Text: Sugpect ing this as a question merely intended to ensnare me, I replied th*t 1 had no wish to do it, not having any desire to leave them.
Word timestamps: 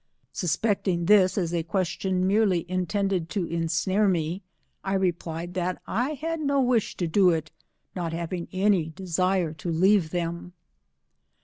Sugpect 0.33 0.87
ing 0.87 1.05
this 1.05 1.37
as 1.37 1.53
a 1.53 1.61
question 1.61 2.25
merely 2.25 2.65
intended 2.67 3.29
to 3.29 3.45
ensnare 3.45 4.07
me, 4.07 4.41
I 4.83 4.95
replied 4.95 5.53
th*t 5.53 5.79
1 5.85 6.15
had 6.15 6.39
no 6.39 6.59
wish 6.59 6.97
to 6.97 7.05
do 7.05 7.29
it, 7.29 7.51
not 7.95 8.11
having 8.11 8.47
any 8.51 8.89
desire 8.89 9.53
to 9.53 9.69
leave 9.71 10.09
them. 10.09 10.53